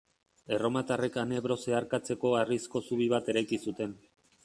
Erromatarrek 0.55 1.19
han 1.25 1.35
Ebro 1.41 1.59
zeharkatzeko 1.65 2.35
harrizko 2.41 2.85
zubi 2.91 3.11
bat 3.17 3.33
eraiki 3.35 3.65
zuten. 3.69 3.99